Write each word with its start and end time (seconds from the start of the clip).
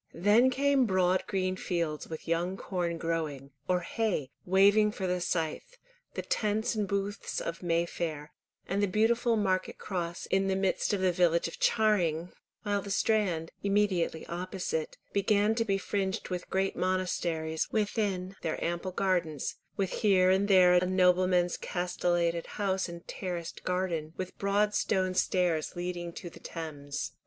Then 0.15 0.49
came 0.49 0.87
broad 0.87 1.27
green 1.27 1.55
fields 1.55 2.07
with 2.07 2.27
young 2.27 2.57
corn 2.57 2.97
growing, 2.97 3.51
or 3.67 3.81
hay 3.81 4.31
waving 4.47 4.91
for 4.93 5.05
the 5.05 5.21
scythe, 5.21 5.77
the 6.15 6.23
tents 6.23 6.73
and 6.73 6.87
booths 6.87 7.39
of 7.39 7.61
May 7.61 7.85
Fair, 7.85 8.33
and 8.67 8.81
the 8.81 8.87
beautiful 8.87 9.35
Market 9.37 9.77
Cross 9.77 10.25
in 10.31 10.47
the 10.47 10.55
midst 10.55 10.91
of 10.91 11.01
the 11.01 11.11
village 11.11 11.47
of 11.47 11.59
Charing, 11.59 12.31
while 12.63 12.81
the 12.81 12.89
Strand, 12.89 13.51
immediately 13.61 14.25
opposite, 14.25 14.97
began 15.13 15.53
to 15.53 15.63
be 15.65 15.77
fringed 15.77 16.29
with 16.29 16.49
great 16.49 16.75
monasteries 16.75 17.71
within 17.71 18.35
their 18.41 18.57
ample 18.63 18.93
gardens, 18.93 19.57
with 19.77 19.91
here 19.91 20.31
and 20.31 20.47
there 20.47 20.73
a 20.73 20.87
nobleman's 20.87 21.57
castellated 21.57 22.47
house 22.57 22.89
and 22.89 23.07
terraced 23.07 23.63
garden, 23.63 24.13
with 24.17 24.35
broad 24.39 24.73
stone 24.73 25.13
stairs 25.13 25.75
leading 25.75 26.11
to 26.11 26.27
the 26.31 26.39
Thames. 26.39 27.11